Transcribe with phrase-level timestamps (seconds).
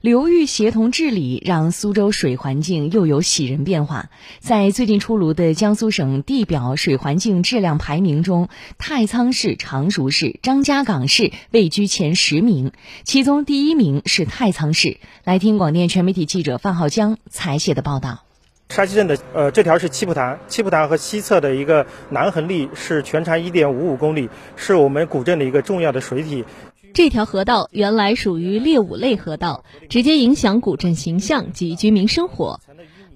[0.00, 4.08] 流域协同治理让苏州水环境又有喜人变化。
[4.38, 12.72] 在最近出炉的江苏省地表水环境质量排名中，太仓市、常熟市、张家港市位居前十名，
[13.04, 14.96] 其中第一名是太仓市。
[15.24, 18.24] 来听广电全媒体记者范浩江采写的报道。
[18.70, 26.44] 沙溪镇的呃，这条是七浦潭，七浦潭和西侧的一个南横沥是全长一点五五公里，是我们古镇的一个重要的水体。
[26.92, 32.60] 这条河道原来属于劣五类河道，直接影响古镇形象及居民生活。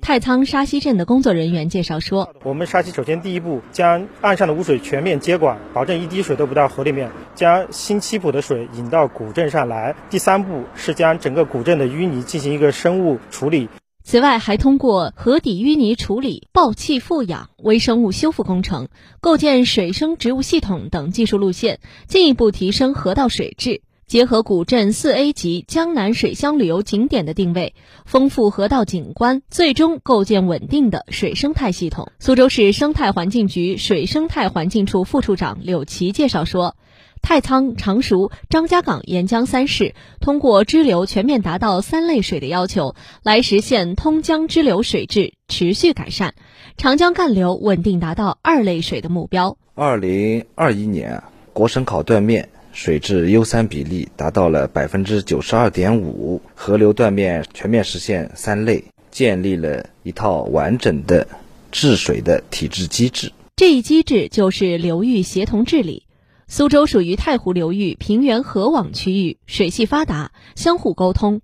[0.00, 9.94] 太仓沙溪镇的工作人员介绍说：“我们沙溪首先第一步将岸上的污水全面接管，保证一滴水都不到河里面，将新七浦的水引到古镇上来。
[10.10, 13.68] 第三步是将整个古镇的淤泥进行一个生物处理。”
[14.06, 18.88] 此外，还通过河底淤泥处理、抱气复养、微生物修复工程，
[19.22, 23.80] 构建水生植物系统等技术路线，进一步提升河道水质。
[24.06, 32.12] 结合古镇四 A 级江南水乡旅游景点的定位，丰富河道景观，最终构建稳定的水生态系统。
[32.18, 36.76] 苏州市生态环境局水生态环境处副处长柳琦介绍说。
[37.24, 46.34] 太仓、常熟、张家港沿江三市通过支流全面达到三类水的要求，来实现通江支流水质持续改善，
[46.76, 49.56] 长江干流稳定达到二类水的目标。
[49.74, 51.22] 二零二一年，
[51.54, 61.26] 国省考断面水质优三比例达到了百分之九十二点五，河流断面全面实现三类，建立了一套完整的
[61.72, 63.32] 治水的体制机制。
[63.56, 66.02] 这一机制就是流域协同治理。
[66.46, 71.40] 苏州属于太湖流域平原河网区域，水系发达，相互沟通。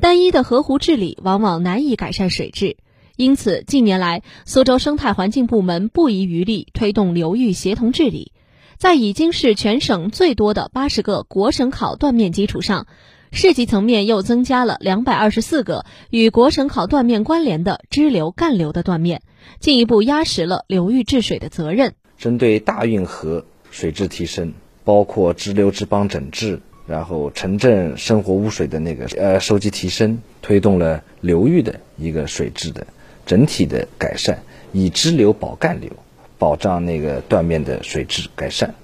[0.00, 2.76] 单一的河湖治理往往难以改善水质，
[3.16, 8.32] 因此近年来，苏州生态环境部门不遗余力推动流域协同治理。
[8.76, 12.86] 在已经是全省最多的八十个国省考断面基础上，
[13.30, 19.22] 市级层面又增加了两百二十四个与国省考断面关联的支流干流的断面，
[19.60, 21.94] 进一步压实了流域治水的责任。
[22.18, 23.44] 针对大运河。
[23.70, 24.52] 水质提升，
[24.84, 32.86] 包括支流支邦整治，然后城镇生活污水的那个呃收集提升，推动了流域的一个水质的
[33.24, 34.42] 整体的改善，
[34.72, 35.90] 以支流保干流，
[36.38, 38.74] 保障那个断面的水质改善。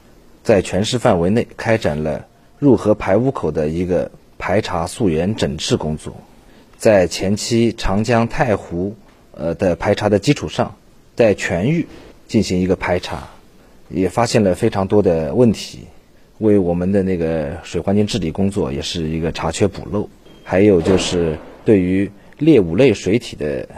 [0.44, 2.26] 在全市范围内开展了
[2.58, 6.16] 入河排污口的一个排查溯源整治工作，
[6.78, 8.94] 在前期长江太湖
[9.32, 10.76] 呃的排查的基础上，
[11.16, 11.88] 在全域
[12.28, 13.28] 进行一个排查。
[13.88, 15.80] 也发现了非常多的问题，
[16.38, 20.08] 为我们的那个水环境治理工作也是一个查缺补漏。
[20.42, 23.68] 还有就是对于劣五类水体的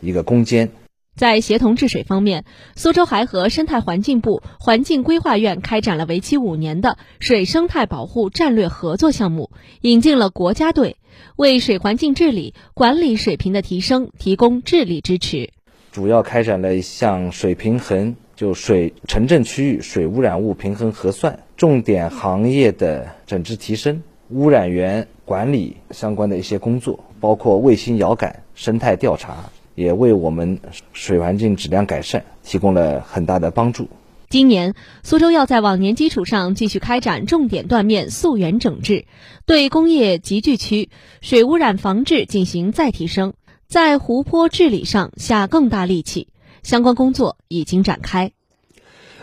[0.00, 0.68] 一个攻坚。
[1.16, 2.44] 在协同治水方面，
[2.76, 9.50] 苏州还和生态环境部环境规划院开展了为期五年的水生态保护战略合作项目，
[9.80, 10.96] 引进了国家队，
[11.34, 15.50] 为水环境治理管理水平的提升提供智力支持。
[15.90, 18.14] 主要开展了一项水平衡。
[18.38, 24.00] 就水城镇区域水污染物平衡核算，重点行业的整治提升，
[24.30, 30.60] 污染源管理相关的一些工作，包括卫星遥感、生态调查，也为我们
[30.92, 33.88] 水环境质量改善提供了很大的帮助。
[34.28, 39.06] 今年，苏州要在往年基础上继续开展重点断面溯源整治，
[39.46, 43.34] 对工业集聚区水污染防治进行再提升，
[43.66, 46.28] 在湖泊治理上下更大力气。
[46.62, 48.32] 相关工作已经展开。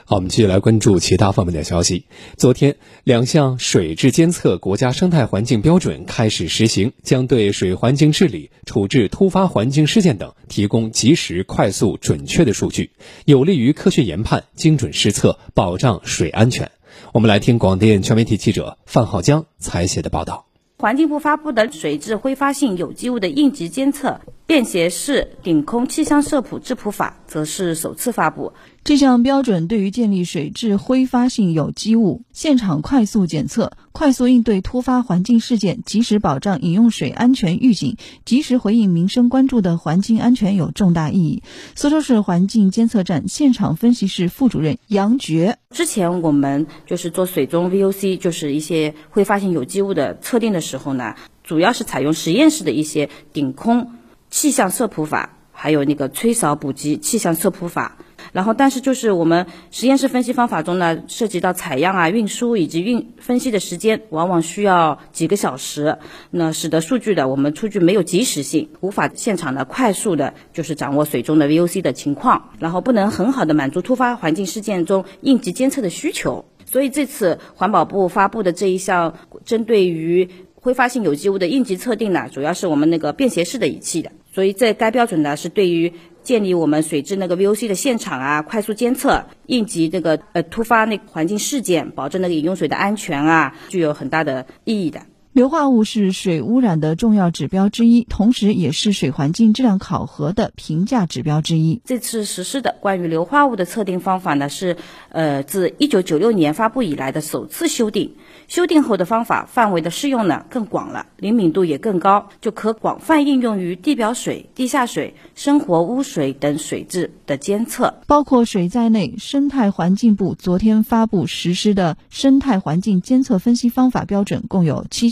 [0.07, 2.06] 好，我们继续来关注其他方面的消息。
[2.38, 12.91] 昨天，两项水质监测国家生态环境标准开始实行，将对水环境治理、处置突发环境事件等提供及时、快速、准确的数据，
[13.25, 16.69] 有利于科学研判、精准施策，保障水安全。
[17.12, 20.44] 我们来听广电全媒体记者范浩江采写的报道。
[20.78, 28.52] 环境部发布的水质挥发性有机物的应急监测便携式顶空气象色谱质谱法，则是首次发布。
[28.85, 41.42] 这项标准对于建立水质挥发性有机物现场快速检测、快速应对突发环境事件、及时保障饮用水安全预警、及时回应民生关注的环境安全有重大意义。
[41.74, 53.94] 苏州市环境监测站现场分析室副主任杨珏：之前我们就是做水中 VOC，就是一些挥发性有机物的测定的时候呢，主要是采用实验室的一些顶空
[54.30, 57.98] 气象色谱法，还有那个吹扫补给气象色谱法。
[58.35, 65.97] 然后，但是就是我们实验室分析方法中呢，涉及到采样啊、运输以及运分析的时间，往往需要几个小时，
[66.31, 76.43] 那使得数据的我们出具没有及时性，无法现场的快速的，就是掌握水中的 VOC 的情况，然后不能很好的满足突发环境事件中应急监测的需求。
[76.65, 79.13] 所以这次环保部发布的这一项
[79.45, 85.89] 针对于挥发性有机物的应急测定呢，主要是我们那个便携式的仪器的，所以这该标准呢是对于
[86.21, 94.99] 建立我们水质那个 VOC 的现场啊，快速监测应急那个呃突发那环境事件，保证那个饮用水的安全啊，具有很大的意义的。
[95.35, 101.81] 硫化物是水污染的重要指标之一，同时也是水环境质量考核的评价指标之一。
[101.83, 104.77] 这次实施的关于硫化物的测定方法呢，是
[105.09, 108.13] 呃自一九九六年发布以来的首次修订。
[108.47, 117.95] 修订后的方法范围的适用呢更广了，灵敏度也更高，就可广泛应用于地表水、地下水、生活污水等水质的监测。
[118.07, 125.09] 包括水在内，生态环境部昨天发布实施的生态环境监测分析方法标准共有七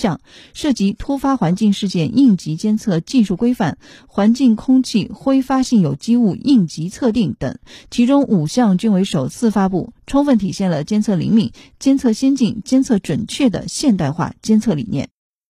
[0.54, 3.78] 涉及突发环境事件应急监测技术规范、
[4.08, 7.58] 环境空气挥发性有机物应急测定等，
[7.90, 15.10] 其中五项均为首次发布，充分体现了监测灵敏、监测先进、监测准确的现代化监测理念。